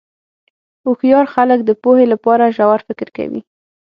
هوښیار 0.83 1.25
خلک 1.35 1.59
د 1.63 1.71
پوهې 1.83 2.05
لپاره 2.13 2.53
ژور 2.57 2.79
فکر 2.87 3.07
کوي. 3.17 3.41